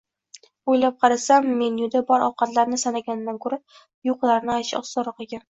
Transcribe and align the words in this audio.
Oʻylab 0.71 0.95
qarasam, 1.05 1.49
menyuda 1.59 2.01
bor 2.09 2.25
ovqatlarni 2.29 2.81
sanagandan 2.87 3.39
koʻra, 3.47 3.63
yoʻqlarini 4.11 4.57
aytish 4.59 4.77
osonroq 4.83 5.27
ekan. 5.29 5.47